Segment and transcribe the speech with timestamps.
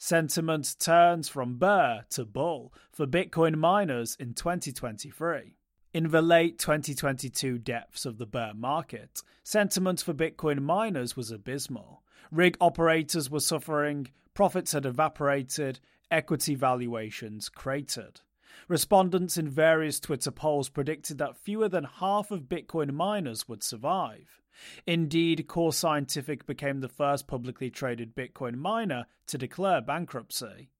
[0.00, 5.56] Sentiment turns from bear to bull for Bitcoin miners in 2023.
[5.92, 12.04] In the late 2022 depths of the bear market, sentiment for Bitcoin miners was abysmal.
[12.30, 15.80] Rig operators were suffering, profits had evaporated,
[16.12, 18.20] equity valuations cratered.
[18.68, 24.40] Respondents in various Twitter polls predicted that fewer than half of Bitcoin miners would survive.
[24.86, 30.70] Indeed, Core Scientific became the first publicly traded Bitcoin miner to declare bankruptcy.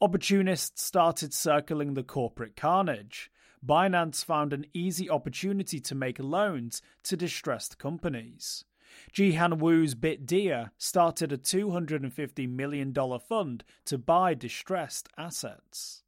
[0.00, 3.30] Opportunists started circling the corporate carnage.
[3.64, 8.64] Binance found an easy opportunity to make loans to distressed companies.
[9.12, 16.02] Jihan Wu's Bitdeer started a $250 million fund to buy distressed assets.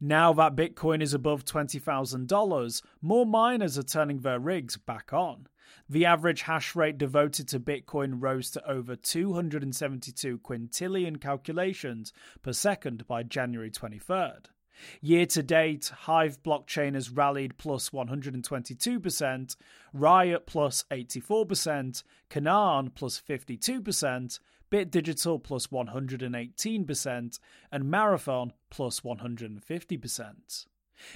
[0.00, 5.48] Now that Bitcoin is above $20,000, more miners are turning their rigs back on.
[5.88, 13.06] The average hash rate devoted to Bitcoin rose to over 272 quintillion calculations per second
[13.06, 14.46] by January 23rd.
[15.00, 19.56] Year to date, Hive blockchain has rallied plus 122%,
[19.92, 24.38] Riot plus 84%, Canaan plus 52%,
[24.70, 27.40] Bit Digital plus 118%,
[27.72, 30.66] and Marathon plus 150%.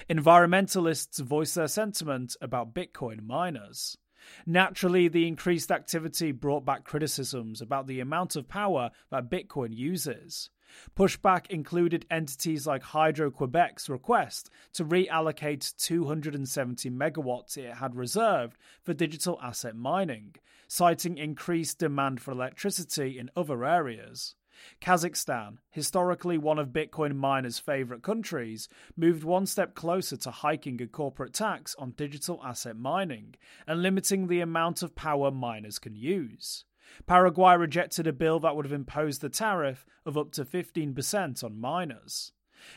[0.09, 3.97] Environmentalists voice their sentiment about Bitcoin miners.
[4.45, 10.49] Naturally, the increased activity brought back criticisms about the amount of power that Bitcoin uses.
[10.95, 18.93] Pushback included entities like Hydro Quebec's request to reallocate 270 megawatts it had reserved for
[18.93, 20.35] digital asset mining,
[20.67, 24.35] citing increased demand for electricity in other areas.
[24.81, 30.87] Kazakhstan, historically one of Bitcoin miners' favorite countries, moved one step closer to hiking a
[30.87, 33.35] corporate tax on digital asset mining
[33.67, 36.65] and limiting the amount of power miners can use.
[37.07, 41.59] Paraguay rejected a bill that would have imposed the tariff of up to 15% on
[41.59, 42.33] miners.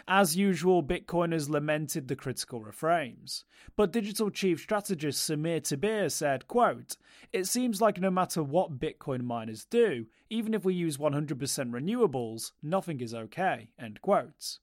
[0.08, 3.44] As usual, Bitcoiners lamented the critical refrains.
[3.76, 6.96] Bit Digital chief strategist Samir Tabar said, quote,
[7.32, 12.52] It seems like no matter what Bitcoin miners do, even if we use 100% renewables,
[12.62, 14.58] nothing is okay, end quote.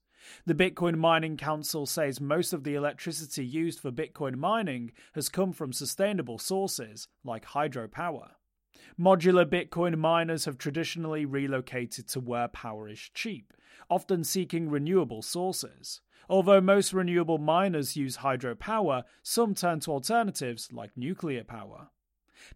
[0.46, 5.52] The Bitcoin Mining Council says most of the electricity used for Bitcoin mining has come
[5.52, 8.30] from sustainable sources like hydropower.
[8.98, 13.52] Modular Bitcoin miners have traditionally relocated to where power is cheap,
[13.90, 16.00] often seeking renewable sources.
[16.28, 21.88] Although most renewable miners use hydropower, some turn to alternatives like nuclear power.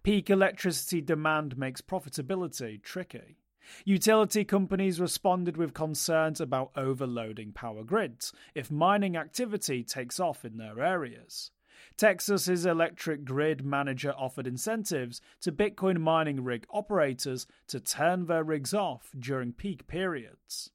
[0.03, 3.39] Peak electricity demand makes profitability tricky.
[3.84, 10.56] Utility companies responded with concerns about overloading power grids if mining activity takes off in
[10.56, 11.50] their areas.
[11.97, 18.75] Texas's electric grid manager offered incentives to Bitcoin mining rig operators to turn their rigs
[18.75, 20.71] off during peak periods.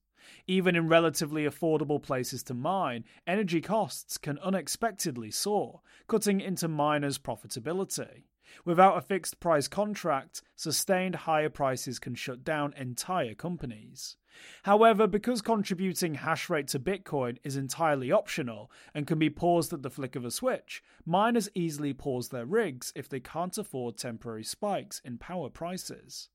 [0.47, 7.17] Even in relatively affordable places to mine, energy costs can unexpectedly soar, cutting into miners'
[7.17, 8.23] profitability.
[8.65, 14.17] Without a fixed price contract, sustained higher prices can shut down entire companies.
[14.63, 19.83] However, because contributing hash rate to Bitcoin is entirely optional and can be paused at
[19.83, 24.43] the flick of a switch, miners easily pause their rigs if they can't afford temporary
[24.43, 26.29] spikes in power prices.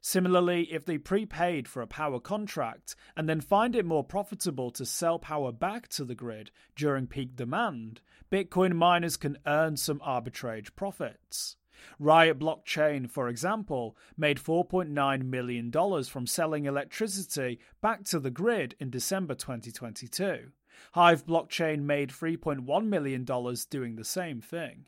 [0.00, 4.86] Similarly, if they prepaid for a power contract and then find it more profitable to
[4.86, 10.74] sell power back to the grid during peak demand, Bitcoin miners can earn some arbitrage
[10.76, 11.56] profits.
[11.98, 15.72] Riot Blockchain, for example, made $4.9 million
[16.04, 20.50] from selling electricity back to the grid in December 2022.
[20.92, 24.86] Hive Blockchain made $3.1 million doing the same thing.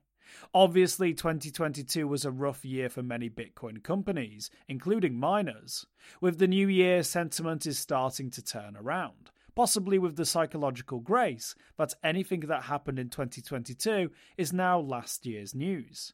[0.54, 5.86] Obviously, 2022 was a rough year for many Bitcoin companies, including miners.
[6.20, 11.54] With the new year, sentiment is starting to turn around, possibly with the psychological grace
[11.78, 16.12] that anything that happened in 2022 is now last year's news.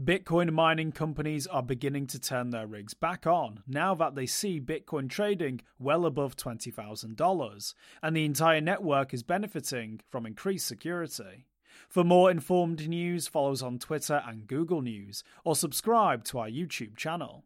[0.00, 4.60] Bitcoin mining companies are beginning to turn their rigs back on now that they see
[4.60, 11.46] Bitcoin trading well above $20,000, and the entire network is benefiting from increased security.
[11.88, 16.48] For more informed news, follow us on Twitter and Google News, or subscribe to our
[16.48, 17.44] YouTube channel.